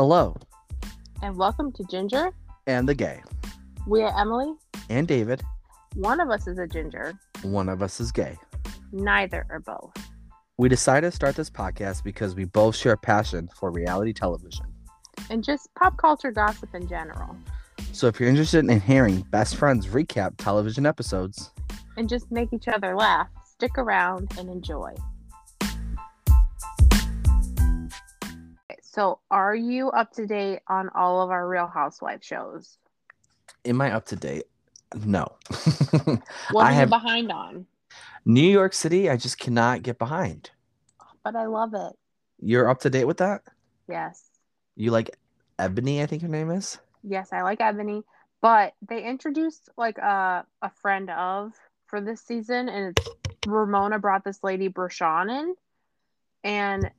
[0.00, 0.34] Hello,
[1.20, 2.30] and welcome to Ginger.
[2.66, 3.20] and the gay.
[3.86, 4.54] We are Emily.
[4.88, 5.42] And David.
[5.94, 8.38] One of us is a ginger, One of us is gay.
[8.92, 9.92] neither are both.
[10.56, 14.64] We decided to start this podcast because we both share a passion for reality television.
[15.28, 17.36] And just pop culture gossip in general.
[17.92, 21.50] So if you're interested in hearing best friends recap television episodes,
[21.98, 23.28] And just make each other laugh.
[23.44, 24.94] Stick around and enjoy.
[28.92, 32.76] So, are you up to date on all of our Real Housewife shows?
[33.64, 34.44] am I up to date?
[35.04, 35.26] No.
[36.50, 37.66] What I are have- you behind on?
[38.24, 40.50] New York City, I just cannot get behind.
[41.22, 41.92] But I love it.
[42.40, 43.42] You're up to date with that?
[43.88, 44.24] Yes.
[44.76, 45.16] You like
[45.58, 46.78] Eboni, I think her name is?
[47.04, 48.02] Yes, I like Eboni.
[48.42, 51.52] But they introduced like a, a friend of
[51.86, 53.08] for this season, and it's
[53.46, 55.54] Ramona brought this lady Bershan in,
[56.42, 56.90] and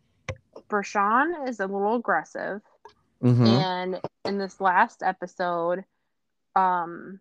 [0.72, 2.62] Bershan is a little aggressive.
[3.24, 3.46] Mm-hmm.
[3.46, 5.84] And in this last episode,
[6.56, 7.20] um,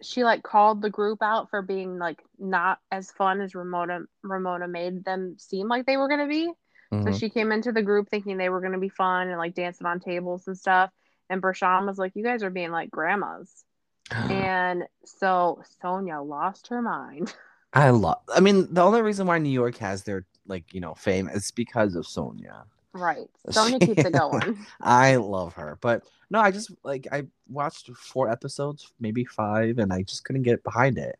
[0.00, 4.68] she like called the group out for being like not as fun as Ramona Ramona
[4.68, 6.52] made them seem like they were gonna be.
[6.92, 7.18] So Mhm.
[7.18, 9.98] she came into the group thinking they were gonna be fun and like dancing on
[9.98, 10.90] tables and stuff.
[11.30, 13.64] And Bershan was like, "You guys are being like grandmas."
[14.30, 17.34] And so Sonja lost her mind.
[17.72, 18.20] I love.
[18.28, 21.50] I mean, the only reason why New York has their like you know fame is
[21.50, 22.64] because of Sonja.
[22.92, 23.28] Right.
[23.48, 24.58] Sonja keeps it going.
[24.80, 29.92] I love her, but no, I just like I watched four episodes, maybe five, and
[29.92, 31.18] I just couldn't get behind it.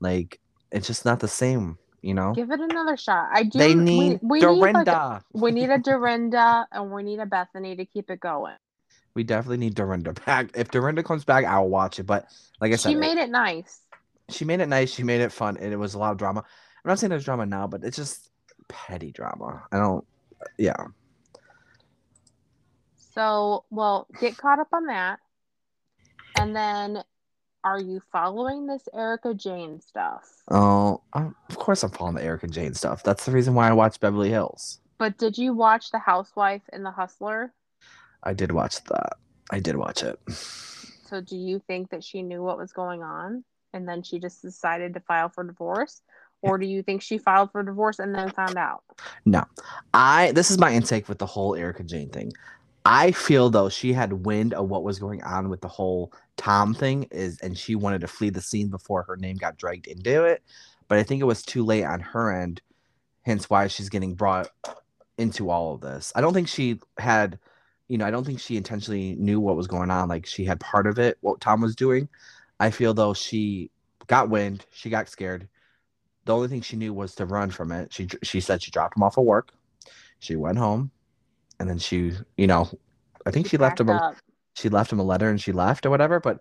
[0.00, 0.38] Like
[0.70, 2.34] it's just not the same, you know.
[2.34, 3.28] Give it another shot.
[3.32, 3.58] I do.
[3.58, 5.24] they we- need we, need like, Dorinda.
[5.32, 8.54] we need a Dorinda and we need a Bethany to keep it going.
[9.14, 10.50] we definitely need Dorinda back.
[10.54, 12.04] If Dorinda comes back, I'll watch it.
[12.04, 12.26] But
[12.60, 13.80] like I said, She made it nice.
[14.28, 14.92] she made it nice.
[14.92, 16.40] She made it fun, and it was a lot of drama.
[16.84, 18.30] I'm not saying there's drama now, but it's just
[18.68, 19.64] petty drama.
[19.72, 20.04] I don't.
[20.56, 20.86] Yeah.
[22.96, 25.18] So, well, get caught up on that.
[26.38, 27.02] And then,
[27.64, 30.22] are you following this Erika Jayne stuff?
[30.50, 33.02] Oh, um, of course I'm following the Erika Jayne stuff.
[33.02, 34.78] That's the reason why I watch Beverly Hills.
[34.98, 37.52] But did you watch The Housewife and The Hustler?
[38.22, 39.14] I did watch that.
[39.50, 40.18] I did watch it.
[41.06, 44.42] So, do you think that she knew what was going on and then she just
[44.42, 46.02] decided to file for divorce?
[46.42, 48.84] Or do you think she filed for divorce and then found out?
[49.24, 49.44] No,
[49.92, 50.32] I.
[50.32, 52.32] This is my intake with the whole Erika Jayne thing.
[52.84, 56.74] I feel though she had wind of what was going on with the whole Tom
[56.74, 60.24] thing is, and she wanted to flee the scene before her name got dragged into
[60.24, 60.42] it.
[60.86, 62.62] But I think it was too late on her end,
[63.22, 64.48] hence why she's getting brought
[65.18, 66.12] into all of this.
[66.14, 67.38] I don't think she had,
[67.88, 70.08] you know, I don't think she intentionally knew what was going on.
[70.08, 72.08] Like she had part of it, what Tom was doing.
[72.60, 73.70] I feel though she
[74.06, 75.48] got wind, she got scared.
[76.28, 77.90] The only thing she knew was to run from it.
[77.90, 79.50] She she said she dropped him off at work.
[80.18, 80.90] She went home,
[81.58, 82.68] and then she, you know,
[83.24, 83.88] I think she, left him.
[83.88, 84.14] A,
[84.52, 86.20] she left him a letter and she left or whatever.
[86.20, 86.40] But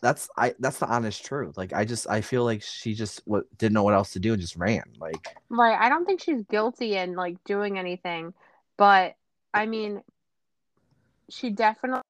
[0.00, 1.58] that's I that's the honest truth.
[1.58, 4.32] Like I just I feel like she just what didn't know what else to do
[4.32, 4.84] and just ran.
[4.98, 5.78] Like Right.
[5.78, 8.32] I don't think she's guilty in like doing anything,
[8.78, 9.14] but
[9.52, 10.00] I mean,
[11.28, 12.00] she definitely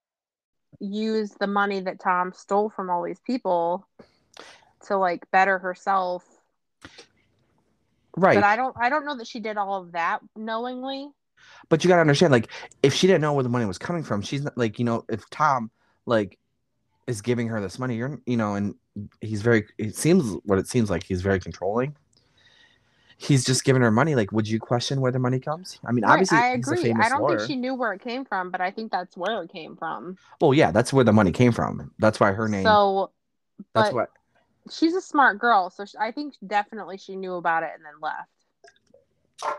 [0.78, 3.88] used the money that Tom stole from all these people
[4.86, 6.24] to like better herself.
[8.16, 8.34] Right.
[8.34, 11.10] But I don't I don't know that she did all of that knowingly.
[11.68, 12.48] But you gotta understand, like,
[12.82, 15.04] if she didn't know where the money was coming from, she's not like, you know,
[15.08, 15.70] if Tom
[16.06, 16.38] like
[17.06, 18.74] is giving her this money, you're you know, and
[19.20, 21.96] he's very it seems what it seems like he's very controlling.
[23.16, 24.16] He's just giving her money.
[24.16, 25.78] Like, would you question where the money comes?
[25.86, 26.92] I mean, Right, obviously, I agree.
[26.92, 27.38] I don't lawyer.
[27.38, 30.16] think she knew where it came from, but I think that's where it came from.
[30.40, 31.92] Well, yeah, that's where the money came from.
[32.00, 32.64] That's why her name.
[32.64, 33.12] So,
[33.74, 34.10] that's what.
[34.70, 37.94] She's a smart girl, so sh I think definitely she knew about it and then
[38.00, 38.30] left.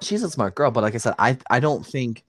[0.01, 2.23] She's a smart girl, but like I said, I I don't think,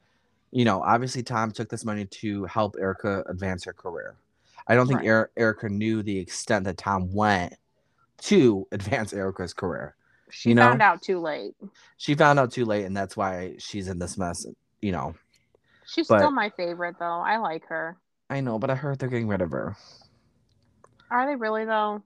[0.50, 4.16] you know, obviously Tom took this money to help Erika advance her career.
[4.66, 5.08] I don't think Right.
[5.08, 7.54] Er- Erika knew the extent that Tom went
[8.22, 9.94] to advance Erika's career.
[10.30, 10.62] She You know?
[10.70, 11.54] found out too late.
[11.98, 14.46] She found out too late, and that's why she's in this mess.
[14.82, 15.14] You know,
[15.86, 17.20] She's But- still my favorite though.
[17.20, 17.98] I like her.
[18.30, 19.76] I know, but I heard they're getting rid of her.
[21.10, 22.02] Are they really though?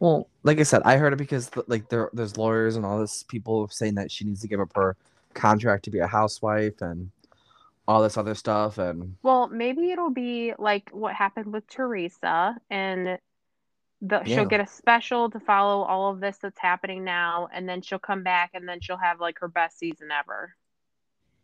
[0.00, 3.22] Well, like I said, I heard it because like there there's lawyers and all this
[3.22, 4.96] people saying that she needs to give up her
[5.34, 7.10] contract to be a housewife and
[7.86, 13.18] all this other stuff and Well, maybe it'll be like what happened with Teresa, and
[14.00, 14.24] the, Yeah.
[14.24, 17.98] she'll get a special to follow all of this that's happening now, and then she'll
[17.98, 20.54] come back, and then she'll have like her best season ever.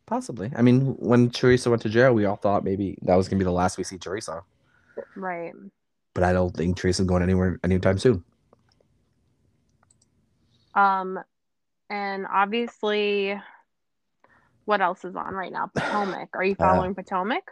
[0.07, 0.51] possibly.
[0.57, 3.45] I mean, when Teresa went to jail, we all thought maybe that was gonna be
[3.45, 4.43] the last we see Teresa,
[5.15, 5.55] Right.
[6.15, 8.25] but I don't think Teresa's going anywhere anytime soon.
[10.75, 11.19] Um,
[11.89, 13.41] and obviously,
[14.67, 15.71] What else is on right now?
[15.75, 16.29] Potomac.
[16.35, 17.43] Are you Uh, following Potomac?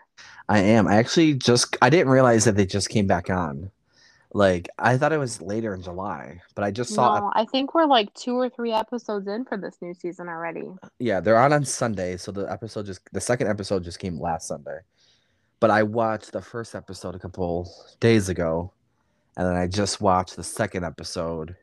[0.49, 0.87] I am.
[0.87, 3.71] I actually just I didn't realize that they just came back on.
[4.35, 7.75] Like I thought it was later in July, but I just saw No, I think
[7.75, 10.69] we're like two or three episodes in for this new season already.
[11.01, 14.47] yeah, they're on on Sunday, so the episode just the second episode just came last
[14.47, 14.79] Sunday.
[15.61, 17.69] But I watched the first episode a couple
[18.01, 18.71] days ago,
[19.37, 21.57] and then I just watched the second episode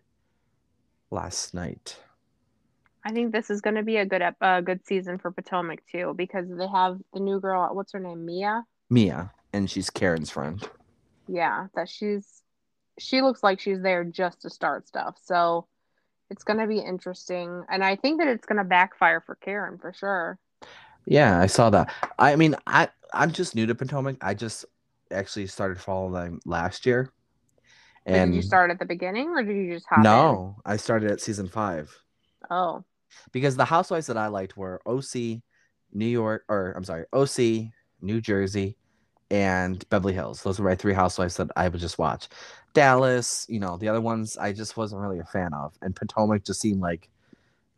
[1.11, 1.97] last night.
[3.03, 5.79] I think this is going to be a good ep- a good season for Potomac
[5.91, 7.69] too because they have the new girl.
[7.73, 8.25] What's her name?
[8.25, 8.63] Mia.
[8.89, 10.67] Mia, and she's Karen's friend.
[11.27, 12.41] Yeah, that she's
[12.97, 15.17] she looks like she's there just to start stuff.
[15.23, 15.67] So
[16.31, 19.77] it's going to be interesting, and I think that it's going to backfire for Karen
[19.77, 20.39] for sure.
[21.05, 21.93] Yeah, I saw that.
[22.17, 24.17] I mean, I I'm just new to Potomac.
[24.21, 24.65] I just
[25.11, 27.11] actually started following them last year.
[28.05, 30.39] And did you start at the beginning or did you just hop in?
[30.43, 31.95] no, I started at season five
[32.49, 32.83] Oh,
[33.31, 35.41] because the housewives that I liked were OC,
[35.93, 37.71] New York, or I'm sorry, OC,
[38.01, 38.77] New Jersey,
[39.31, 40.43] and Beverly Hills.
[40.43, 42.27] Those were my three housewives that I would just watch.
[42.73, 46.43] Dallas, you know, the other ones I just wasn't really a fan of, and Potomac
[46.45, 47.09] just seemed like.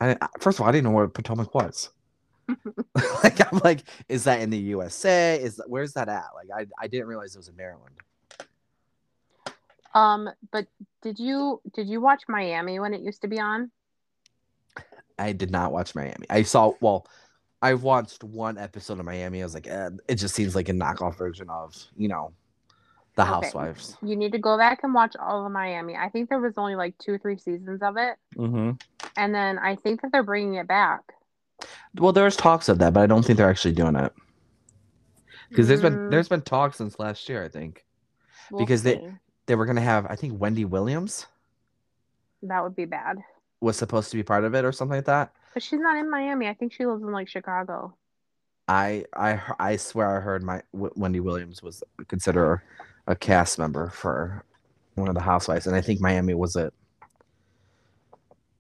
[0.02, 1.90] I, I- first of all, I didn't know what Potomac was.
[3.24, 5.40] like I'm like, is that in the USA?
[5.42, 6.26] Is that, where's that at?
[6.36, 7.96] Like I, I didn't realize it was in Maryland.
[9.98, 10.68] Um, but
[11.02, 13.72] did you did you watch Miami when it used to be on?
[15.20, 16.26] I did not watch Miami.
[16.30, 17.08] I saw well,
[17.62, 19.42] I watched one episode of Miami.
[19.42, 22.34] I was like, eh, it just seems like a knockoff version of you know,
[23.16, 23.32] the Okay.
[23.32, 23.98] Housewives.
[24.04, 25.96] You need to go back and watch all of Miami.
[25.96, 28.72] I think there was only like two or three seasons of it, Mm-hmm.
[29.16, 31.02] and then I think that they're bringing it back.
[31.96, 34.14] Well, there's talks of that, but I don't think they're actually doing it
[35.50, 37.44] because there's been Mm, there's been talks since last year.
[37.44, 37.86] I think
[38.52, 38.90] we'll because see.
[38.92, 39.02] they
[39.56, 40.06] were gonna have.
[40.08, 41.26] I think Wendy Williams
[42.44, 43.18] that would be bad.
[43.62, 45.34] was supposed to be part of it or something like that.
[45.54, 46.48] But she's not in Miami.
[46.48, 47.96] I think she lives in like Chicago.
[48.68, 52.62] I I I swear I heard my W- Wendy Williams was considered
[53.08, 54.44] a cast member for
[54.96, 56.74] one of the Housewives, and I think Miami was it.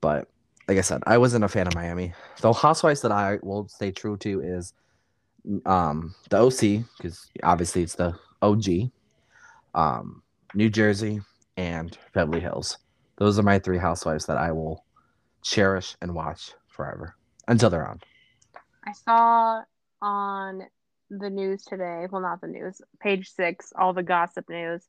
[0.01, 0.29] But
[0.67, 2.13] like I said, I wasn't a fan of Miami.
[2.41, 4.73] The Housewives that I will stay true to is
[5.65, 8.91] um the OC because obviously it's the OG,
[9.75, 10.21] um
[10.57, 11.21] New Jersey
[11.55, 12.79] and Beverly Hills.
[13.17, 14.83] Those are my three Housewives that I will
[15.43, 17.15] cherish and watch forever
[17.47, 17.99] until they're on.
[18.83, 19.61] I saw
[20.01, 20.63] on
[21.11, 24.81] the news today, well, not the news, page six, all the gossip news.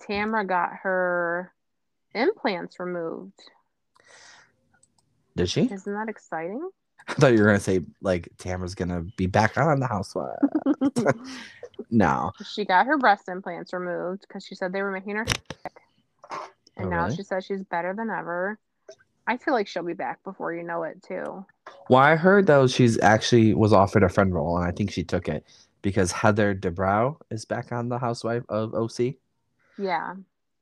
[0.00, 1.52] Tamra got her
[2.14, 3.40] implants removed.
[5.34, 5.62] Did she?
[5.62, 6.70] Isn't that exciting?
[7.08, 10.38] I thought you were gonna say like Tamara's gonna be back on the housewife.
[11.90, 12.32] no.
[12.52, 15.72] she got her breast implants removed because she said they were making her sick.
[16.76, 17.16] And Oh, now really?
[17.16, 18.58] she says she's better than ever.
[19.26, 21.44] I feel like she'll be back before you know it, too.
[21.90, 25.04] Well, I heard though she's actually was offered a friend role, and I think she
[25.04, 25.44] took it
[25.82, 29.14] because Heather Dubrow is back on the housewife of OC,
[29.76, 30.14] Yeah.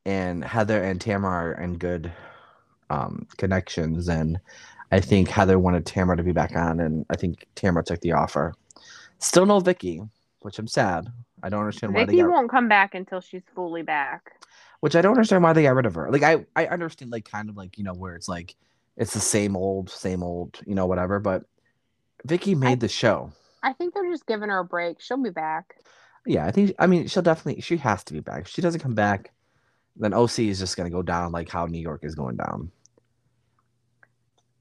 [0.05, 2.13] and Heather and Tamara are in good
[2.91, 4.41] um, connections, and
[4.93, 8.13] I think Heather wanted Tamara to be back on, and I think Tamara took the
[8.13, 8.55] offer.
[9.19, 10.03] Still no Vicki,
[10.41, 11.09] which I'm sad.
[11.43, 14.33] I don't understand why they Vicki got won't come back until she's fully back.
[14.81, 16.11] which I don't understand why they got rid of her.
[16.11, 18.55] Like I, I understand like kind of like you know where it's like
[18.97, 21.19] it's the same old, same old, you know whatever.
[21.19, 21.45] But
[22.25, 23.33] Vicki made the show.
[23.63, 25.01] I think they're just giving her a break.
[25.01, 25.77] She'll be back.
[26.27, 28.43] Yeah, I think I mean she'll definitely she has to be back.
[28.43, 29.33] If she doesn't come back,
[29.97, 32.71] then OC is just gonna go down like how New York is going down.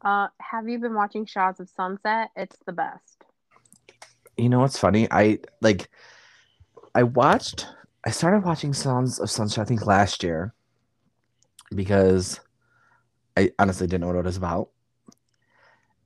[0.06, 2.30] Uh, have you been watching Shahs of Sunset?
[2.36, 3.24] It's the best.
[4.38, 5.08] You know what's funny?
[5.10, 5.90] I like
[6.94, 7.68] I watched
[8.06, 9.64] I started watching Shahs of Sunset.
[9.64, 10.54] I think last year
[11.74, 12.40] because
[13.36, 14.70] I honestly didn't know what it was about.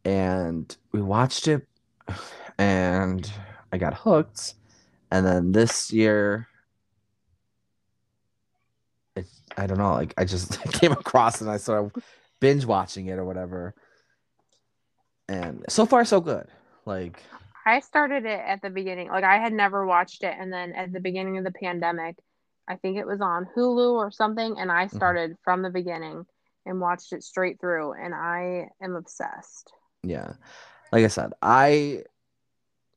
[0.06, 1.68] And we watched it
[2.58, 3.29] and
[3.74, 4.53] I got hooked.
[5.12, 6.48] And then this year
[9.58, 11.91] I don't know, like I just came across and I started
[12.39, 13.75] binge watching it or whatever.
[15.29, 16.48] And so far so good.
[16.86, 17.21] Like
[17.65, 19.09] I started it at the beginning.
[19.09, 22.17] Like I had never watched it, and then at the beginning of the pandemic,
[22.67, 24.98] I think it was on Hulu or something, and I mm-hmm.
[24.98, 26.25] started from the beginning
[26.65, 29.71] and watched it straight through, and I am obsessed.
[30.03, 30.33] Yeah.
[30.91, 32.03] Like I said, I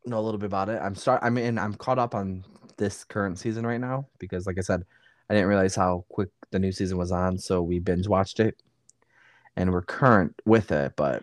[0.07, 0.81] know a little bit about it.
[0.83, 2.45] I'm start I mean I'm caught up on
[2.79, 4.85] this current season right now because like I said,
[5.29, 8.63] I didn't realize how quick the new season was on, so we binge watched it.
[9.55, 11.23] And we're current with it, but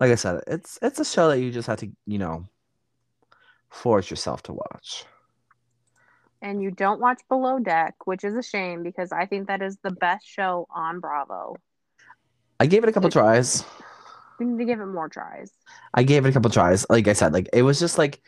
[0.00, 2.46] like I said, it's it's a show that you just have to, you know,
[3.68, 5.04] force yourself to watch.
[6.42, 9.76] And you don't watch Below Deck, which is a shame because I think that is
[9.82, 11.54] the best show on Bravo.
[12.58, 13.64] I gave it a couple It- tries.
[14.38, 15.52] We need to give it more tries.
[15.92, 16.86] I gave it a couple tries.
[16.88, 18.22] Like I said, like it was just like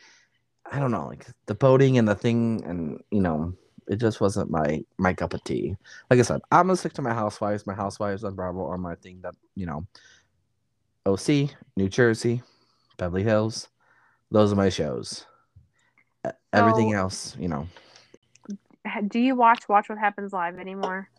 [0.71, 3.53] I don't know, like the boating and the thing, and you know,
[3.87, 5.75] it just wasn't my my cup of tea.
[6.11, 7.65] Like I said, I'm gonna stick to my Housewives.
[7.65, 9.21] My Housewives on Bravo are my thing.
[9.23, 9.87] That you know,
[11.05, 12.41] OC, New Jersey,
[12.97, 13.67] Beverly Hills.
[14.31, 15.25] Those are my shows.
[16.53, 17.67] Everything So- else, you know,
[19.07, 21.09] Do you watch Watch What Happens Live anymore?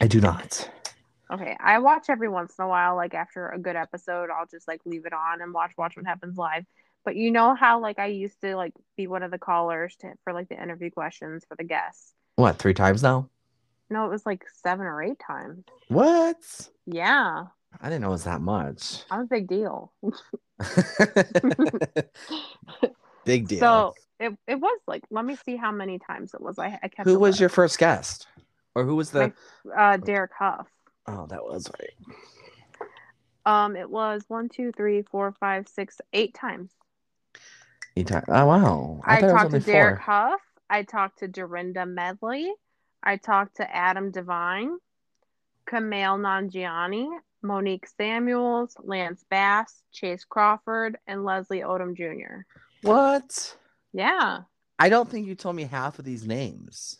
[0.00, 0.70] I do not.
[1.32, 2.94] Okay, I watch every once in a while.
[2.96, 6.06] Like after a good episode, I'll just like leave it on and watch Watch What
[6.06, 6.64] Happens Live.
[7.04, 10.12] But you know how like I used to like be one of the callers to,
[10.22, 12.12] for like the interview questions for the guests.
[12.36, 13.28] What three times now?
[13.90, 15.64] No, it was like seven or eight times.
[15.88, 16.36] What?
[16.86, 17.44] Yeah,
[17.80, 19.02] I didn't know it was that much.
[19.10, 19.92] I'm a big deal.
[23.24, 23.58] Big deal.
[23.58, 26.58] So it it was like let me see how many times it was.
[26.58, 27.40] I, I kept who was list.
[27.40, 28.26] your first guest,
[28.74, 29.32] or who was the?
[29.76, 30.68] uh Derek Hough.
[31.06, 32.88] Oh, that was right.
[33.46, 36.70] Um, it was one, two, three, four, five, six, eight times.
[37.94, 39.00] You talk- oh wow!
[39.04, 40.14] I, was talked to Derek four.
[40.14, 40.40] Huff.
[40.70, 42.52] I talked to Dorinda Medley.
[43.02, 44.76] I talked to Adam DeVine,
[45.68, 47.08] Kumail Nanjiani,
[47.44, 52.40] Monique Samuels, Lance Bass, Chace Crawford, and Leslie Odom Jr.
[52.82, 53.56] What?
[53.92, 54.40] Yeah.
[54.78, 56.98] I don't think you told me half of these names.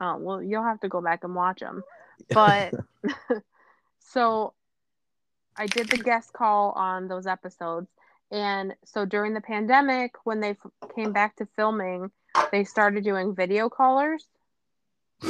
[0.00, 1.82] Oh, well, you'll have to go back and watch them.
[2.30, 2.72] But
[3.98, 4.54] so
[5.54, 7.88] I did the guest call on those episodes.
[8.30, 12.10] And so during the pandemic, when they f- came back to filming,
[12.52, 14.26] they started doing video callers.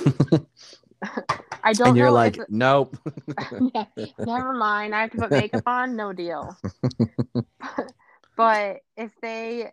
[1.67, 2.97] I don't and you're know like, nope.
[3.75, 3.87] yeah,
[4.21, 4.95] never mind.
[4.95, 5.97] I have to put makeup on.
[5.97, 6.57] No deal.
[8.37, 9.73] but if they,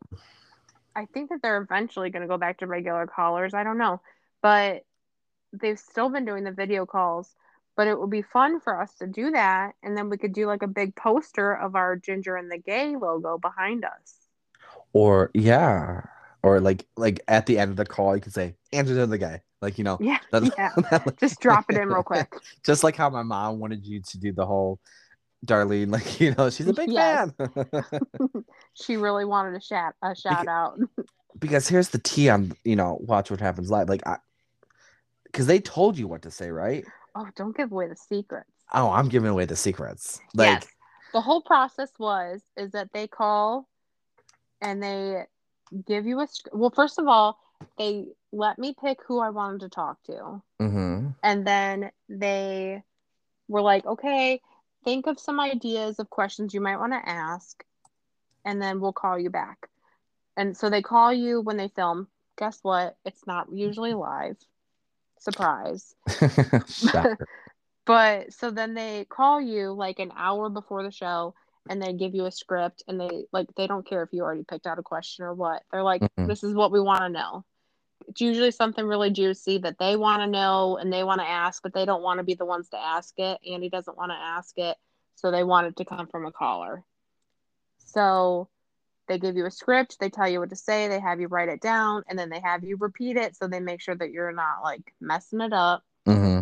[0.96, 3.54] I think that they're eventually going to go back to regular callers.
[3.54, 4.02] I don't know,
[4.42, 4.86] but
[5.54, 7.30] they've still been doing the video calls.
[7.76, 10.48] But it would be fun for us to do that, and then we could do
[10.48, 14.16] like a big poster of our Ginger and the Gay logo behind us.
[14.94, 16.02] or yeah,
[16.44, 19.42] or like like at the end of the call, you can say, "Andrew the guy,"
[19.62, 20.72] like you know, Yeah, that- yeah.
[20.92, 22.32] that- Just drop it in real quick.
[22.66, 24.80] just like how my mom wanted you to do the whole
[25.46, 27.32] Darlene, like you know, she's a big Yes.
[27.38, 28.44] fan.
[28.74, 30.78] She really wanted a shout a shout out.
[31.40, 33.90] because here's the tea on you know, watch what happens live.
[33.90, 34.18] Like I,
[35.26, 36.86] because they told you what to say, right?
[37.16, 38.50] Oh, don't give away the secrets.
[38.74, 40.20] Oh, I'm giving away the secrets.
[40.34, 40.68] Like, yes.
[41.14, 43.68] The whole process was is that they call
[44.62, 45.26] and they
[45.86, 47.40] give you a well first of all
[47.78, 50.42] they let me pick who I wanted to talk to.
[50.60, 52.84] Hmm and then they
[53.48, 54.42] were like okay
[54.84, 57.64] think of some ideas of questions you might want to ask
[58.46, 59.70] and then we'll call you back.
[60.36, 62.08] And so they call you when they film.
[62.38, 62.98] Guess what?
[63.06, 64.38] It's not usually live.
[65.20, 65.96] Surprise.
[67.86, 71.36] But so then they call you like an hour before the show
[71.70, 74.44] and they give you a script and they like they don't care if you already
[74.44, 75.64] picked out a question or what.
[75.72, 76.28] They're like, Mhm.
[76.28, 77.46] this is what we want to know.
[78.08, 81.64] It's usually something really juicy that they want to know and they want to ask,
[81.64, 83.40] but they don't want to be the ones to ask it.
[83.50, 84.78] Andy doesn't want to ask it.
[85.16, 86.84] So they want it to come from a caller.
[87.78, 88.50] So
[89.08, 91.50] they give you a script, they tell you what to say, they have you write
[91.50, 94.32] it down, and then they have you repeat it so they make sure that you're
[94.32, 96.42] not like messing it up hmm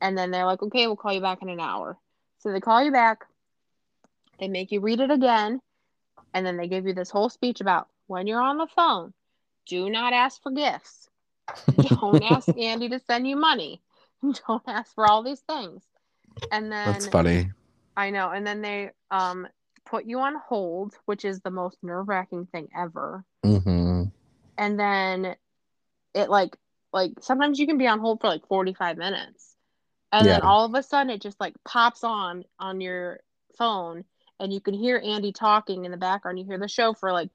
[0.00, 1.98] and then they're like, okay, we'll call you back in an hour.
[2.38, 3.26] So they call you back,
[4.38, 5.60] they make you read it again,
[6.34, 9.12] and then they give you this whole speech about when you're on the phone,
[9.66, 11.08] do not ask for gifts.
[11.80, 13.82] Don't ask Andy to send you money.
[14.46, 15.82] Don't ask for all these things.
[16.50, 17.50] And then That's funny.
[17.96, 19.46] I know, and then they um
[19.84, 23.24] put you on hold, which is the most nerve wracking thing ever.
[23.44, 24.10] hmm
[24.58, 25.36] And then
[26.14, 26.56] it like
[26.92, 29.56] like sometimes you can be on hold for like 45 minutes
[30.12, 33.20] and then all of a sudden it just like pops on on your
[33.56, 34.04] phone
[34.40, 36.38] and you can hear andy talking in the background.
[36.38, 37.30] You hear the show for like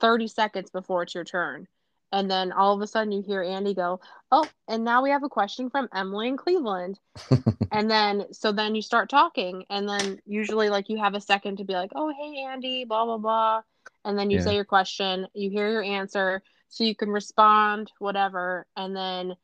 [0.00, 1.66] 30 seconds before it's your turn.
[2.12, 5.22] And then all of a sudden you hear andy go oh and now we have
[5.24, 6.98] a question from emily in cleveland.
[7.70, 11.56] And then so then you start talking and then usually like you have a second
[11.58, 13.62] to be like oh hey andy blah blah blah.
[14.04, 14.40] And then you Yeah.
[14.40, 18.66] say your question you hear your answer so you can respond whatever.
[18.76, 19.36] And then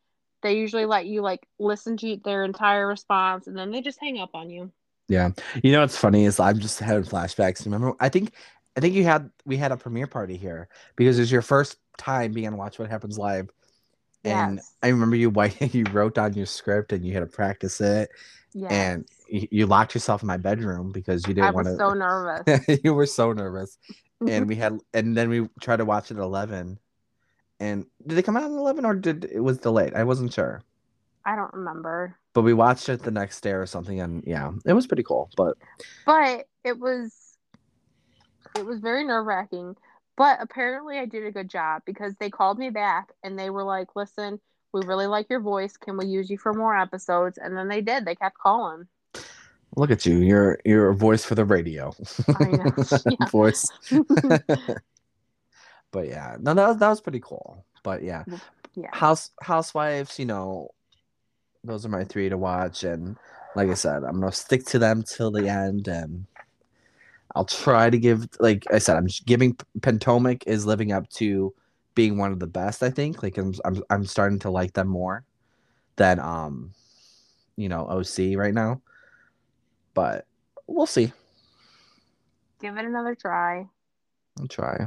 [0.42, 4.18] they usually let you like listen to their entire response and then they just hang
[4.18, 4.72] up on you
[5.10, 5.30] Yeah.
[5.62, 7.64] You know what's funny is I'm just having flashbacks.
[7.64, 8.32] Remember, I think
[8.76, 11.76] I think you had we had a premiere party here because it was your first
[11.98, 13.50] time being on Watch What Happens Live.
[14.24, 14.74] And Yes.
[14.82, 18.10] I remember you white you wrote down your script and you had to practice it
[18.52, 21.94] yeah and you, locked yourself in my bedroom because you didn't want was to so
[21.94, 23.78] nervous you were so nervous.
[24.26, 26.78] And we had and then we tried to watch it at 11.
[27.58, 29.94] And did it come out at 11 or did it was delayed?
[29.94, 30.62] I wasn't sure.
[31.24, 34.72] i don't remember But we watched it the next day or something and yeah, it
[34.72, 35.30] was pretty cool.
[35.36, 35.56] But
[36.06, 37.36] but it was
[38.56, 39.76] it was very nerve wracking.
[40.16, 43.62] But apparently, I did a good job because they called me back and they were
[43.64, 44.38] like, "Listen,
[44.72, 45.76] we really like your voice.
[45.76, 48.04] Can we use you for more episodes?" And then they did.
[48.04, 48.86] They kept calling.
[49.76, 50.18] Look at you.
[50.18, 51.92] You're you're a voice for the radio.
[53.30, 53.66] Voice.
[55.92, 57.64] but yeah, no, that was, that was pretty cool.
[57.82, 58.24] But yeah,
[58.74, 58.90] Yeah.
[58.92, 60.70] House Housewives, you know,
[61.64, 63.16] those are my three to watch, and
[63.56, 66.26] like I said, I'm gonna stick to them till the end, and
[67.34, 71.54] I'll try to give, like I said, I'm giving Potomac is living up to
[71.94, 72.82] being one of the best.
[72.82, 75.24] I think, like I'm I'm, I'm starting to like them more
[75.96, 76.72] than um,
[77.56, 78.80] you know, OC right now,
[79.94, 80.26] but
[80.66, 81.12] we'll see.
[82.60, 83.68] Give it another try.
[84.38, 84.86] I'll try.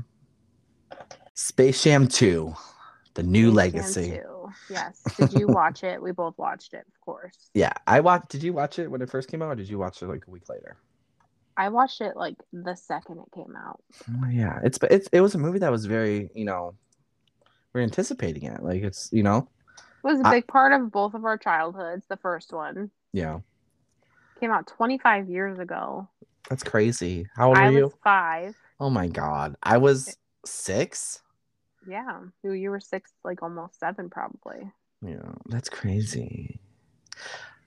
[1.36, 2.54] Space Jam 2,
[3.16, 4.20] the new Space legacy.
[4.68, 4.74] 2.
[4.74, 5.04] Yes.
[5.18, 6.02] Did you watch it?
[6.02, 7.50] We both watched it, of course.
[7.54, 8.30] Yeah, I watched.
[8.30, 10.28] Did you watch it when it first came out, or did you watch it like
[10.28, 10.78] a week later?
[11.56, 13.80] I watched it like the second it came out.
[14.10, 16.74] Oh, yeah, it's it's it was a movie that was very you know
[17.74, 18.64] we're anticipating it.
[18.64, 19.48] Like it's you know
[20.04, 22.06] It was a big part of both of our childhoods.
[22.08, 23.40] The first one yeah
[24.40, 26.08] came out 25 years ago.
[26.50, 27.28] that's crazy.
[27.36, 27.84] How old I were you?
[27.86, 28.56] was five.
[28.80, 31.22] Oh my god, I was six.
[31.88, 32.20] Yeah.
[32.44, 34.72] You you were six, like almost seven, probably.
[35.06, 36.60] Yeah, that's crazy.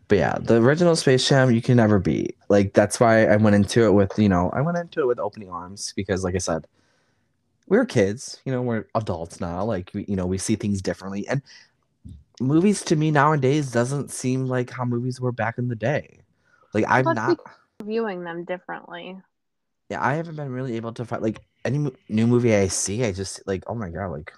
[0.08, 2.36] But yeah, the original Space Jam you can never beat.
[2.48, 5.18] Like that's why I went into it with you know I went into it with
[5.18, 6.66] opening arms because like I said,
[7.68, 8.40] we were kids.
[8.44, 9.64] You know we're adults now.
[9.64, 11.42] Like we, you know we see things differently, and
[12.40, 16.20] movies to me nowadays doesn't seem like how movies were back in the day.
[16.72, 17.40] Like I'm Plus, not.
[17.82, 19.20] Viewing them differently.
[19.90, 23.04] Yeah, I haven't been really able to find like any new movie I see.
[23.04, 24.32] I just like oh my god like.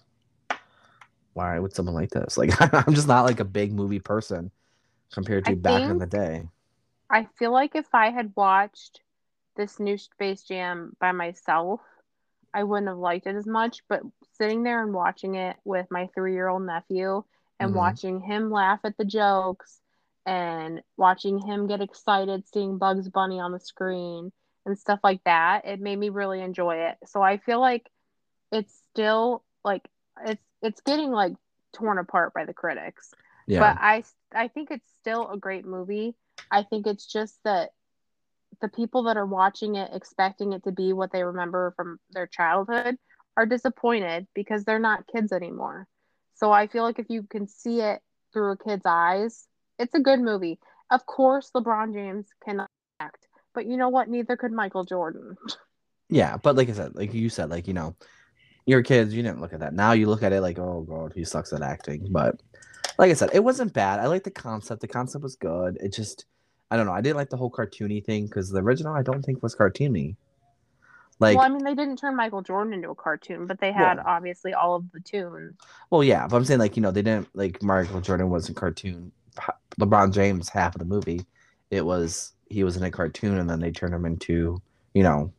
[1.35, 2.37] Why would someone like this?
[2.37, 4.50] Like I'm just not like a big movie person
[5.12, 6.49] compared to I back in the day.
[7.11, 9.00] I feel like if I had watched
[9.56, 11.80] this new Space Jam by myself,
[12.54, 13.82] I wouldn't have liked it as much.
[13.88, 17.25] But sitting there and watching it with my three year old nephew
[17.60, 17.75] and Mhm.
[17.75, 19.80] watching him laugh at the jokes
[20.26, 24.32] and watching him get excited seeing Bugs Bunny on the screen
[24.69, 26.99] and stuff like that, it made me really enjoy it.
[27.09, 27.91] So I feel like
[28.52, 29.89] it's still like
[30.25, 31.35] it's it's getting like
[31.75, 33.15] torn apart by the critics
[33.49, 33.61] Yeah.
[33.61, 34.04] but I
[34.35, 36.17] I think it's still a great movie.
[36.50, 37.71] I think it's just that
[38.61, 42.26] the people that are watching it expecting it to be what they remember from their
[42.26, 42.99] childhood
[43.37, 45.89] are disappointed because they're not kids anymore.
[46.35, 48.02] So I feel like if you can see it
[48.33, 50.59] through a kid's eyes, it's a good movie.
[50.91, 53.27] Of course, LeBron James cannot act,
[53.58, 54.08] but you know what?
[54.08, 55.36] Neither could Michael Jordan.
[56.08, 57.97] Yeah, but like I said, like you said, like you know,
[58.66, 59.75] your kids, you didn't look at that.
[59.75, 62.06] Now you look at it like, oh god, he sucks at acting.
[62.10, 62.40] But
[62.99, 63.99] like I said, it wasn't bad.
[63.99, 64.80] I like the concept.
[64.80, 65.76] The concept was good.
[65.80, 66.26] It just,
[66.71, 66.92] I don't know.
[66.92, 70.14] I didn't like the whole cartoony thing because the original I don't think was cartoony.
[71.18, 73.97] Like, well, I mean, they didn't turn Michael Jordan into a cartoon, but they had
[73.97, 74.04] Yeah.
[74.06, 75.56] obviously all of the tunes.
[75.90, 79.10] Well, yeah, but I'm saying like you know they didn't like Michael Jordan wasn't cartoon.
[79.80, 81.26] LeBron James half of the movie,
[81.71, 84.61] it was he was in a cartoon and then they turned him into
[84.95, 85.32] you know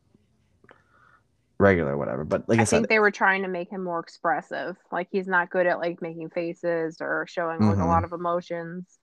[1.58, 2.24] regular whatever.
[2.24, 4.78] But like I, I said, think they were trying to make him more expressive.
[4.92, 7.88] Like he's not good at like making faces or showing like a Mhm.
[7.88, 8.98] lot of emotions.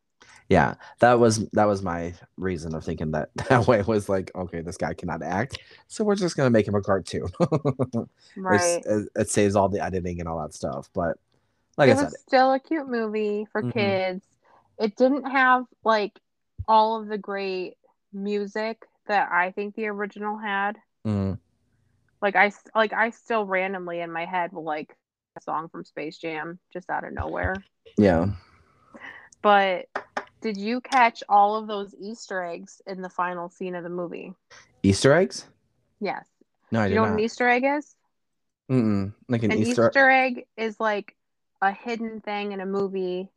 [0.48, 4.60] yeah that was that was my reason of thinking that that way was like okay
[4.62, 7.26] this guy cannot act so we're just gonna make him a cartoon
[8.36, 8.80] Right.
[8.86, 11.18] It, it saves all the editing and all that stuff but
[11.76, 13.72] like it i was said still a cute movie for Mhm.
[13.72, 14.24] kids.
[14.78, 16.18] It didn't have like
[16.66, 17.76] all of the great
[18.12, 20.76] music that I think the original had.
[21.06, 21.38] mm,
[22.22, 24.94] Like I like I still randomly in my head will like
[25.36, 27.54] a song from Space Jam just out of nowhere.
[27.98, 28.26] yeah
[29.42, 29.86] But
[30.40, 34.32] did you catch all of those Easter eggs in the final scene of the movie?
[34.82, 35.46] easter eggs
[36.00, 36.26] Yes.
[36.70, 37.94] no i you know what an Easter egg is?
[38.70, 39.12] Mm-mm.
[39.28, 41.14] like an, An easter, Easter egg is like
[41.62, 43.30] a hidden thing in a movie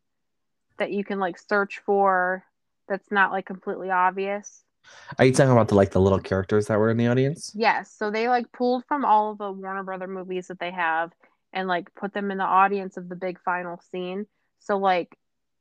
[0.78, 2.44] that you can like search for
[2.90, 4.64] that's not like completely obvious.
[5.18, 7.94] are you talking about the like the little characters that were in the audience Yes,
[7.98, 11.12] so they like pulled from all of the Warner Brother movies that they have
[11.54, 14.26] and like put them in the audience of the big final scene.
[14.60, 15.16] So like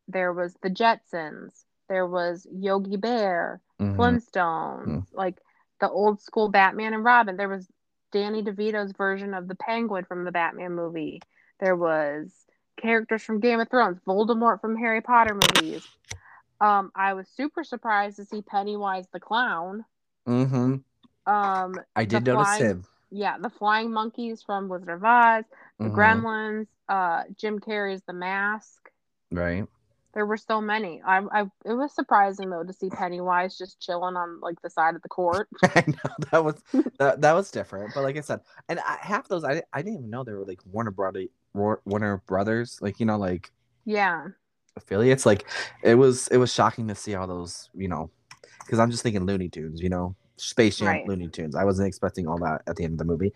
[0.08, 3.96] there was the Jetsons, there was Yogi Bear, Mhm.
[3.96, 5.38] Flintstones, like
[5.80, 7.36] the old school Batman and Robin.
[7.36, 7.68] There was
[8.12, 11.20] Danny DeVito's version of the Penguin from the Batman movie.
[11.60, 12.32] There was
[12.80, 15.86] characters from Game of Thrones, Voldemort from Harry Potter movies.
[16.60, 19.84] Um, I was super surprised to see Pennywise the clown.
[20.26, 20.76] Mm-hmm.
[21.32, 25.44] Um, i did notice flying- him yeah, the flying monkeys from Wizard of Oz,
[25.78, 25.94] the Mhm.
[25.94, 28.90] Gremlins, uh, Jim Carrey's The Mask.
[29.30, 29.66] right
[30.14, 31.00] There were so many.
[31.06, 34.94] I, I it was surprising though to see Pennywise just chilling on like the side
[34.94, 35.48] of the court.
[35.62, 36.62] I know that was
[36.98, 39.98] that, that was different, but like I said, and I, half those I I didn't
[39.98, 43.52] even know they were like Warner Brother Warner Brothers, like you know, like
[43.84, 44.28] Yeah.
[44.78, 45.26] Affiliates.
[45.26, 45.44] Like
[45.82, 48.10] it was it was shocking to see all those, you know,
[48.60, 51.08] because I'm just thinking Looney Tunes, you know, Space Jam, Right.
[51.08, 51.54] Looney Tunes.
[51.54, 53.34] I wasn't expecting all that at the end of the movie,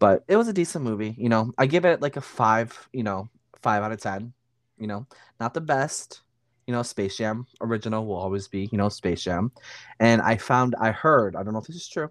[0.00, 1.14] but it was a decent movie.
[1.18, 3.28] You know, I give it like a five, you know,
[3.62, 4.32] five out of ten.
[4.78, 5.06] You know,
[5.38, 6.22] not the best.
[6.66, 9.50] You know, Space Jam original will always be, you know, Space Jam.
[9.98, 12.10] And I found, I heard, I don't know if this is true.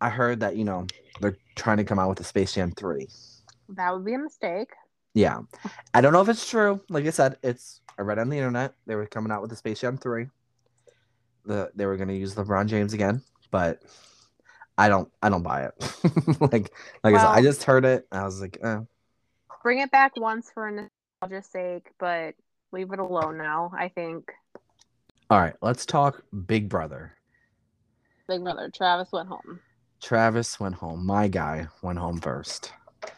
[0.00, 0.86] I heard that you know
[1.20, 3.08] they're trying to come out with a Space Jam three.
[3.68, 4.70] That would be a mistake.
[5.14, 5.40] Yeah.
[5.94, 6.80] I don't know if it's true.
[6.88, 9.56] Like I said, it's I read on the internet they were coming out with the
[9.56, 10.26] Space Jam 3.
[11.44, 13.82] The they were gonna use LeBron James again, but
[14.78, 15.74] I don't I don't buy it.
[16.40, 16.72] like
[17.02, 18.06] like I said, I just heard it.
[18.12, 18.80] I was like, eh.
[19.62, 22.34] Bring it back once for nostalgia's sake, but
[22.72, 23.72] leave it alone now.
[23.76, 24.32] I think
[25.32, 27.14] all right, let's talk Big Brother.
[28.28, 29.60] Big Brother Travis went home.
[30.02, 31.06] Travis went home.
[31.06, 32.70] My guy went home first.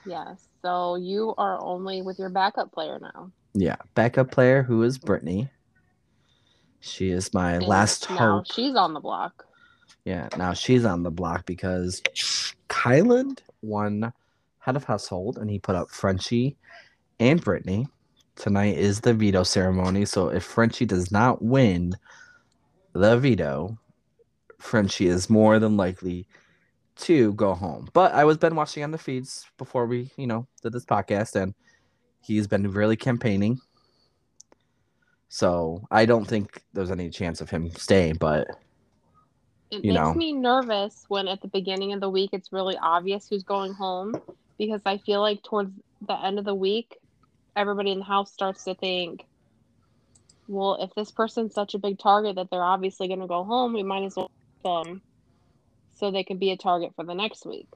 [0.06, 0.48] Yes.
[0.62, 3.30] So you are only with your backup player now.
[3.54, 3.76] Yeah.
[3.94, 5.48] Backup player who is Brittany.
[6.80, 8.52] She is my And last now hope.
[8.52, 9.46] she's on the block.
[10.04, 12.02] Yeah, now she's on the block because
[12.68, 14.12] Kyland won
[14.58, 16.56] head of household and he put up Frenchie
[17.18, 17.88] and Brittany.
[18.36, 21.94] Tonight is the veto ceremony, so if Frenchie does not win
[22.92, 23.78] the veto,
[24.58, 26.26] Frenchie is more than likely
[26.96, 27.88] to go home.
[27.92, 31.40] But I was been watching on the feeds before we, you know, did this podcast,
[31.40, 31.54] and
[32.20, 33.60] he's been really campaigning.
[35.28, 38.46] So I don't think there's any chance of him staying, but
[39.70, 40.14] It makes know.
[40.14, 44.14] me nervous when at the beginning of the week it's really obvious who's going home
[44.58, 45.72] because I feel like towards
[46.06, 46.96] the end of the week,
[47.56, 49.24] everybody in the house starts to think,
[50.46, 53.72] well, if this person's such a big target that they're obviously going to go home,
[53.72, 54.30] we might as well
[54.62, 55.02] them
[55.94, 57.68] so they can be a target for the next week.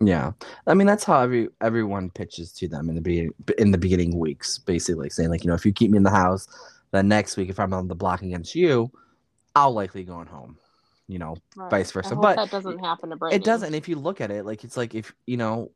[0.00, 0.32] Yeah,
[0.66, 4.18] I mean that's how every everyone pitches to them in the beginning in the beginning
[4.18, 6.46] weeks, basically saying like you know if you keep me in the house,
[6.90, 8.90] then next week if I'm on the block against you,
[9.54, 10.58] I'll likely going home,
[11.08, 11.70] you know, Right.
[11.70, 12.16] vice versa.
[12.16, 13.40] But that doesn't happen to Brittany.
[13.40, 13.74] it doesn't.
[13.74, 15.70] If you look at it, like it's like if you know,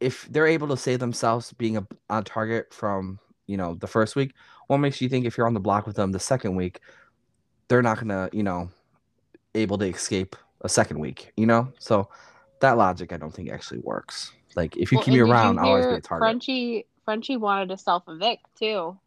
[0.00, 4.16] if they're able to save themselves being a on target from you know the first
[4.16, 4.34] week,
[4.66, 6.80] what makes you think if you're on the block with them the second week,
[7.68, 8.68] they're not gonna you know
[9.54, 11.72] able to escape a second week, you know?
[11.78, 12.08] So
[12.60, 14.32] that logic I don't think actually works.
[14.56, 16.22] Like if you Well, keep me and did you around, I'll always be a target.
[16.24, 18.98] Frenchie Frenchie wanted to self evict too.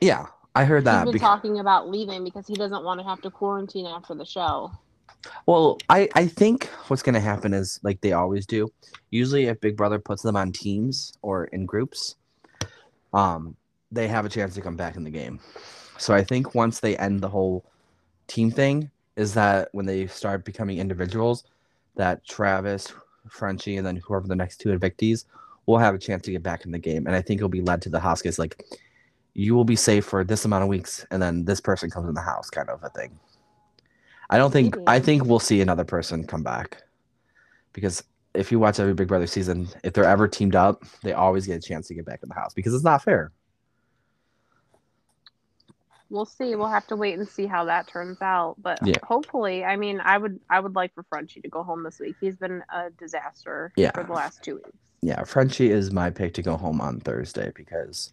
[0.00, 1.04] Yeah, I heard He's that.
[1.04, 4.24] been bec- talking about leaving because he doesn't want to have to quarantine after the
[4.24, 4.70] show.
[5.46, 8.68] Well, I I think what's gonna happen is like they always do.
[9.10, 12.16] Usually, if Big Brother puts them on teams or in groups,
[13.14, 13.56] um,
[13.90, 15.40] they have a chance to come back in the game.
[15.98, 17.64] So I think once they end the whole
[18.26, 21.44] team thing, is that when they start becoming individuals,
[21.96, 22.92] that Travis,
[23.28, 25.24] Frenchie, and then whoever the next two evictees
[25.66, 27.06] will have a chance to get back in the game.
[27.06, 28.64] And I think it'll be led to the house case like
[29.34, 32.14] you will be safe for this amount of weeks, and then this person comes in
[32.14, 33.18] the house, kind of a thing.
[34.30, 34.84] I don't think Maybe.
[34.86, 35.04] I mm-hmm.
[35.04, 36.82] think we'll see another person come back
[37.72, 38.02] because
[38.34, 41.56] if you watch every Big Brother season, if they're ever teamed up, they always get
[41.56, 43.32] a chance to get back in the house because it's not fair.
[46.10, 46.54] We'll see.
[46.54, 48.56] We'll have to wait and see how that turns out.
[48.62, 48.96] But Yeah.
[49.02, 52.16] hopefully, I mean, I would I would like for Frenchie to go home this week.
[52.20, 53.90] He's been a disaster Yeah.
[53.92, 54.78] for the last two weeks.
[55.02, 58.12] Yeah, Frenchie is my pick to go home on Thursday because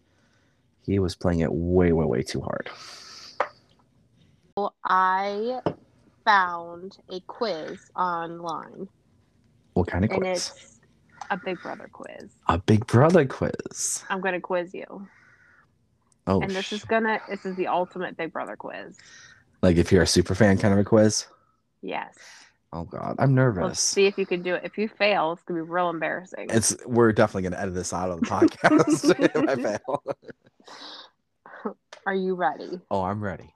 [0.84, 2.70] he was playing it way, way, way too hard.
[4.58, 5.62] Well, I
[6.26, 8.88] found a quiz online,
[9.74, 10.52] What kind of and quiz?
[10.56, 10.80] it's
[11.30, 12.32] a Big Brother quiz.
[12.48, 14.04] A Big Brother quiz.
[14.10, 15.08] I'm gonna quiz you,
[16.28, 18.98] Oh, and this sh- is gonna this is the ultimate Big Brother quiz.
[19.62, 21.26] like if you're a super fan kind of a quiz.
[21.82, 22.16] Yes.
[22.74, 23.80] Oh God, I'm Let's nervous.
[23.80, 24.62] see if you can do it.
[24.64, 26.48] If you fail, it's gonna be real embarrassing.
[26.50, 30.04] It's we're definitely gonna edit this out of the podcast if I fail.
[32.06, 32.80] Are you ready?
[32.90, 33.54] Oh, I'm ready.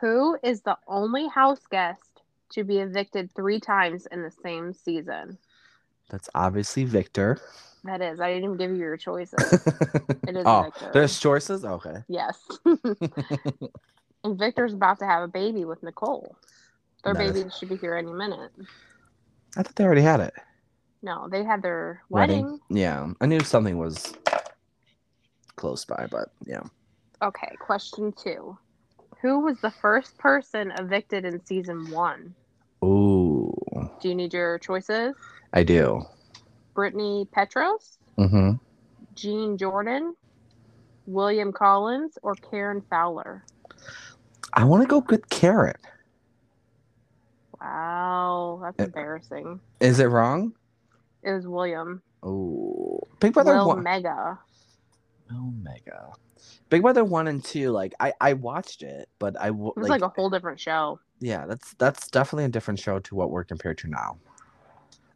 [0.00, 5.38] Who is the only house guest to be evicted three times in the same season?
[6.10, 7.38] That's obviously Victor.
[7.84, 8.20] That is.
[8.20, 9.52] I didn't even give you your choices.
[10.26, 10.90] It is oh, Victor.
[10.92, 11.64] there's choices.
[11.64, 11.96] Okay.
[12.08, 12.38] Yes.
[14.24, 16.36] and Victor's about to have a baby with Nicole.
[17.04, 17.32] Their Nice.
[17.32, 18.50] baby should be here any minute.
[19.56, 20.34] I thought they already had it.
[21.02, 22.58] No, they had their wedding.
[22.68, 24.12] Yeah, I knew something was
[25.56, 26.62] close by, but yeah.
[27.22, 28.58] Okay, question two.
[29.22, 32.34] Who was the first person evicted in season one?
[32.84, 33.52] Ooh,
[34.00, 35.14] Do you need your choices?
[35.52, 36.02] I do.
[36.82, 38.52] Brittany Petros, Mm-hmm.
[39.16, 40.14] Jean Jordan,
[41.08, 43.44] William Collins, or Karen Fowler?
[44.52, 45.74] I want to go with Karen.
[47.60, 49.58] Wow, that's Uh, embarrassing.
[49.80, 50.52] Is it wrong?
[51.24, 52.00] It was William.
[52.22, 53.82] Oh, Big Brother Will one.
[53.82, 54.38] Mega.
[55.34, 56.12] Omega.
[56.70, 57.70] Big Brother one and two.
[57.72, 60.60] Like I, I watched it, but I w- It was like, like, a whole different
[60.60, 61.00] show.
[61.18, 61.44] yeah.
[61.44, 64.18] That's that's definitely a different show to what we're compared to now.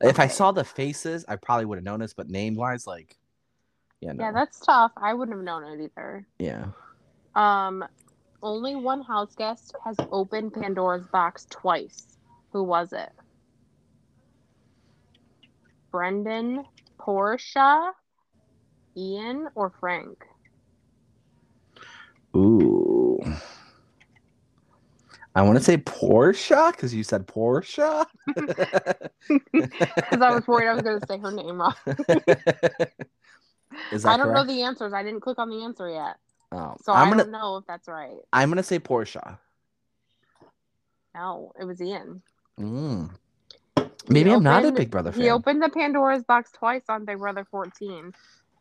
[0.02, 3.16] If I saw the faces, I probably would have noticed, but name wise, like,
[4.00, 4.92] yeah, no, Yeah, that's tough.
[4.96, 6.26] I wouldn't have known it either.
[6.38, 6.66] yeah.
[7.34, 7.84] Um,
[8.42, 12.18] only one house guest has opened Pandora's box twice.
[12.52, 13.10] Who was it?
[15.92, 16.64] Brendan,
[16.98, 17.92] Portia,
[18.96, 20.24] Ian, or Frank?
[22.36, 23.20] Ooh.
[25.34, 28.06] I want to say Portia because you said Portia.
[29.52, 31.74] Because I was worried I was going to say her name wrong.
[33.92, 34.92] Is that I don't know the answers.
[34.92, 36.16] I didn't click on the answer yet,
[36.52, 38.18] Oh, so I'm I gonna don't know if that's right.
[38.32, 39.38] I'm gonna say Portia.
[41.14, 42.20] No, it was Ian.
[42.60, 43.10] Mm.
[43.76, 45.22] He Maybe I'm not a Big Brother fan.
[45.22, 48.12] He opened the Pandora's box twice on Big Brother 14.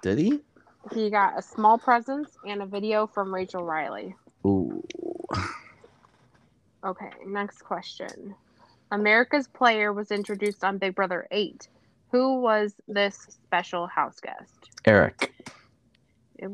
[0.01, 0.39] Did he?
[0.93, 4.15] He got a small present and a video from Rachel Reilly.
[4.45, 4.83] Ooh.
[6.83, 8.35] Okay, next question.
[8.91, 11.67] America's Player was introduced on Big Brother 8.
[12.11, 14.69] Who was this special house guest?
[14.85, 15.33] Eric.
[16.37, 16.49] It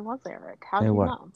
[0.00, 0.64] was Eric.
[0.68, 1.08] How It do you was.
[1.08, 1.30] know?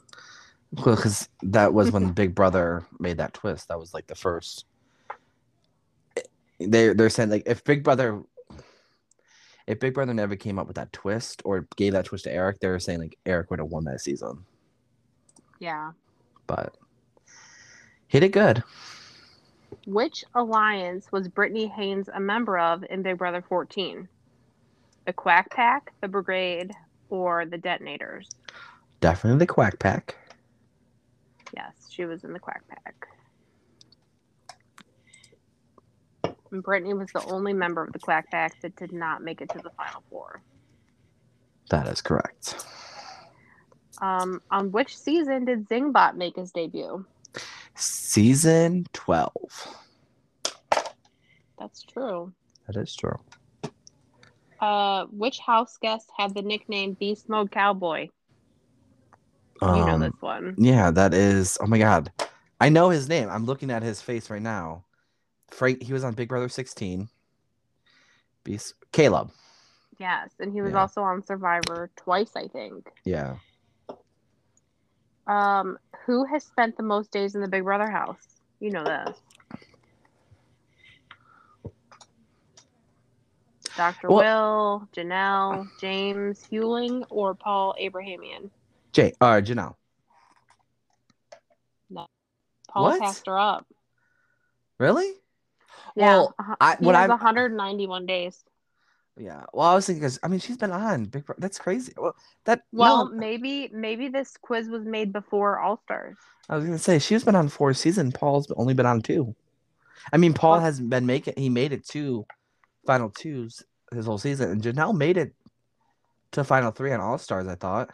[0.73, 3.69] Well, because that was when Big Brother made that twist.
[3.69, 4.65] That was like the first.
[6.59, 8.21] They they're saying like if Big Brother,
[9.69, 12.59] if Big Brother never came up with that twist or gave that twist to Eric,
[12.59, 14.45] they're saying like Eric would have won that season.
[15.61, 15.93] Yeah.
[16.49, 16.77] But
[18.09, 18.63] he did good.
[19.87, 24.09] Which alliance was Britney Haynes a member of in Big Brother 14?
[25.07, 26.73] The Quack Pack, the Brigade,
[27.11, 28.29] or the Detonators?
[29.01, 30.17] Definitely the Quack Pack.
[31.55, 33.09] Yes, she was in the Quack Pack.
[36.51, 39.51] And Brittany was the only member of the Quack Pack that did not make it
[39.51, 40.43] to the final four.
[41.71, 42.65] That is correct.
[44.01, 47.05] Um, on which season did Zingbot make his debut?
[47.79, 49.77] Season twelve.
[51.59, 52.33] That's true.
[52.67, 53.17] That is true.
[54.61, 58.09] Uh, which house guest had the nickname Beast Mode Cowboy?
[59.63, 60.55] You know Um, this one.
[60.59, 61.57] Yeah, that is.
[61.61, 62.11] Oh my god,
[62.61, 63.29] I know his name.
[63.29, 64.85] I'm looking at his face right now.
[65.49, 65.83] Frank.
[65.83, 67.09] He was on Big Brother 16.
[68.45, 68.75] Beast.
[68.93, 69.31] Caleb.
[69.99, 70.81] Yes, and he was Yeah.
[70.81, 72.91] also on Survivor twice, I think.
[73.05, 73.37] Yeah.
[75.29, 78.27] Um, who has spent the most days in the Big Brother house?
[78.61, 79.17] You know this.
[83.77, 84.09] Dr.
[84.09, 88.51] Well- Will, Janelle, James Huling, or Paul Abrahamian?
[88.93, 89.13] Jay.
[89.21, 89.75] Uh, Janelle.
[92.71, 93.01] Paul What?
[93.01, 93.67] passed her up.
[94.79, 95.15] Really?
[95.97, 98.45] Yeah, Well, I he what has I 191 days.
[99.19, 99.45] Yeah.
[99.53, 101.41] Well, I was thinking because I mean she's been on Big Brother.
[101.41, 101.93] That's crazy.
[101.97, 106.17] Well, that Well, no, maybe maybe this quiz was made before All Stars.
[106.49, 108.15] I was gonna say she's been on four seasons.
[108.15, 109.35] Paul's only been on two.
[110.13, 111.35] I mean, Paul Well- has been making.
[111.37, 112.25] He made it to
[112.87, 115.35] final twos his whole season, and Janelle made it
[116.33, 117.49] to final three on All Stars.
[117.49, 117.91] I thought,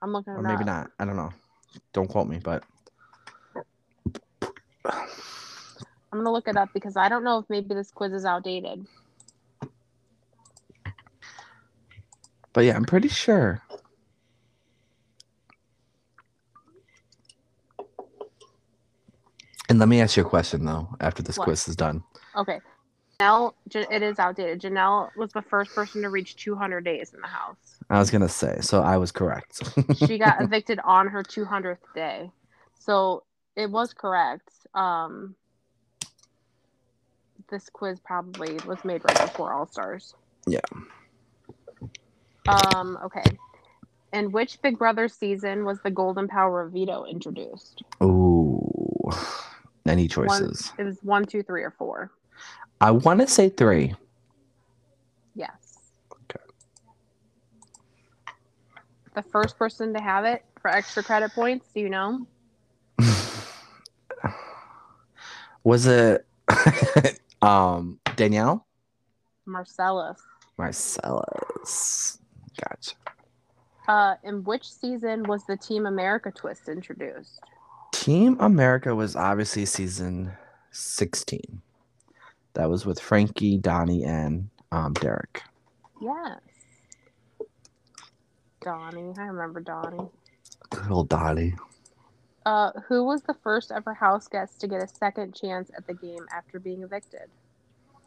[0.00, 0.66] I'm looking or maybe up.
[0.66, 0.90] not.
[0.98, 1.30] I don't know.
[1.92, 2.64] Don't quote me, but
[4.84, 8.86] I'm gonna look it up because I don't know if maybe this quiz is outdated.
[12.52, 13.62] But yeah, I'm pretty sure.
[19.68, 20.88] And let me ask you a question though.
[21.00, 21.44] After this What?
[21.44, 22.02] quiz is done,
[22.36, 22.60] Okay.
[23.20, 24.60] Janelle, it is outdated.
[24.60, 27.78] Janelle was the first person to reach 200 days in the house.
[27.90, 28.58] I was gonna say.
[28.60, 29.62] So I was correct.
[29.94, 32.30] She got evicted on her 200th day.
[32.80, 33.24] So
[33.56, 34.50] it was correct.
[34.74, 35.36] Um,
[37.50, 40.14] this quiz probably was made right before All Stars.
[40.46, 40.60] Yeah.
[42.48, 43.24] Um, okay.
[44.12, 47.82] In which Big Brother season was the Golden Power of Veto introduced?
[48.02, 49.10] Ooh,
[49.86, 50.72] any One, choices?
[50.78, 52.10] it was one, two, three, or four.
[52.80, 53.94] I want to say three.
[55.34, 55.78] Yes.
[56.12, 56.44] Okay.
[59.14, 62.26] The first person to have it for extra credit points, do you know?
[65.64, 66.26] Was it
[67.42, 68.66] um Danielle?
[69.46, 70.18] Marcellas.
[70.58, 72.18] Marcellas.
[72.60, 72.94] Gotcha.
[73.88, 77.40] Uh, in which season was the Team America twist introduced?
[77.92, 80.32] Team America was obviously season
[80.70, 81.60] 16.
[82.54, 85.42] That was with Frankie, Donnie, and um, Derek.
[86.00, 86.40] Yes.
[88.60, 89.14] Donnie.
[89.18, 90.08] I remember Donnie.
[90.70, 91.54] Good old Dottie.
[92.44, 95.94] Uh, who was the first ever house guest to get a second chance at the
[95.94, 97.28] game after being evicted?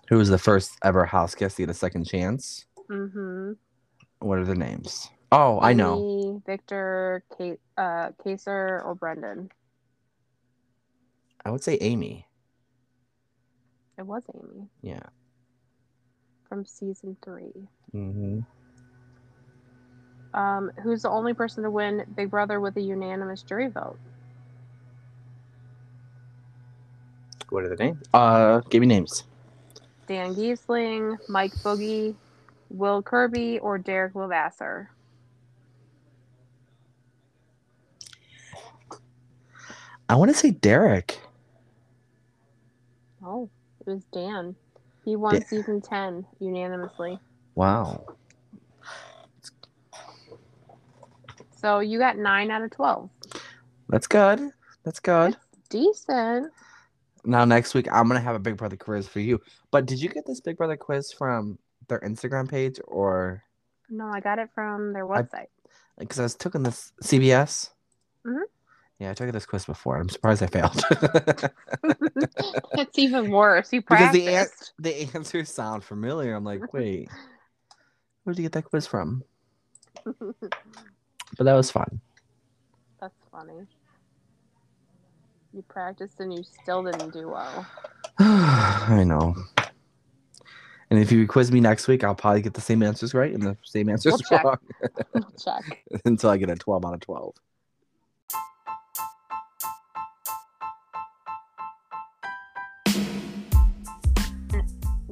[0.10, 2.66] Who was the first ever house guest to get a second chance?
[2.90, 3.54] Mm-hmm.
[4.26, 5.12] What are their names?
[5.32, 6.00] Oh, I know.
[6.00, 9.52] Amy, Victor, Kate, uh, Kaser, or Brendan.
[11.46, 12.26] I would say Amy.
[14.00, 15.04] It was Amy Yeah.
[16.50, 17.68] from season three.
[17.94, 18.40] Mm-hmm.
[20.34, 24.00] Um, who's the only person to win Big Brother with a unanimous jury vote?
[27.50, 28.02] What are the names?
[28.12, 29.24] Uh, give me names.
[30.08, 32.16] Dan Gheesling, Mike Boogie,
[32.70, 34.90] Will Kirby, or Derrick Levasseur?
[40.08, 41.20] I want to say Derek.
[43.24, 43.50] Oh,
[43.80, 44.56] it was Dan.
[45.04, 47.20] He won Da- season 10 unanimously.
[47.56, 48.06] Wow.
[51.58, 53.10] So you got 9 out of 12.
[53.90, 54.52] That's good.
[54.84, 55.36] That's good.
[55.70, 56.52] Decent.
[57.24, 59.42] Now next week I'm gonna have a Big Brother quiz for you.
[59.72, 63.44] But did you get this Big Brother quiz from their Instagram page or
[63.90, 65.48] No, I got it from their website.
[65.98, 67.72] because I was taking this CBS?
[68.26, 68.42] Mhm.
[69.00, 69.98] Yeah, I took this quiz before.
[69.98, 70.82] I'm surprised I failed.
[72.78, 73.74] it's even worse.
[73.74, 74.74] You Because the an- practiced.
[74.80, 76.34] the answers sound familiar.
[76.34, 77.10] I'm like, wait,
[78.24, 79.24] where did you get that quiz from?
[81.38, 82.00] But that was fun.
[83.02, 83.66] That's funny.
[85.52, 87.66] You practiced and you still didn't do well.
[88.20, 89.36] I know.
[90.92, 93.42] And if you quiz me next week, I'll probably get the same answers right and
[93.42, 94.44] the same answers We'll check.
[94.44, 94.58] wrong
[95.14, 95.84] We'll check.
[96.06, 97.34] until I get a 12 out of 12.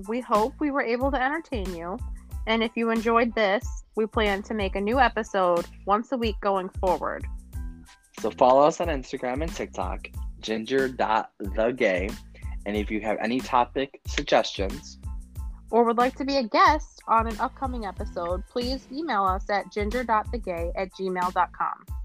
[0.08, 1.98] We hope we were able to entertain you.
[2.46, 6.36] And if you enjoyed this, we plan to make a new episode once a week
[6.42, 7.26] going forward.
[8.20, 10.08] So follow us on Instagram and TikTok,
[10.42, 12.16] ginger.thegay.
[12.66, 14.98] And if you have any topic suggestions,
[15.74, 19.72] Or would like to be a guest on an upcoming episode, please email us at
[19.72, 22.03] ginger.thegay at gmail.com.